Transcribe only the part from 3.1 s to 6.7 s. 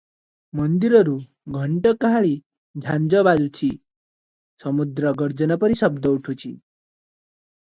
ବାଜୁଛି, ସମୁଦ୍ର ଗର୍ଜନ ପରି ଶବ୍ଦ ଉଠୁଛି।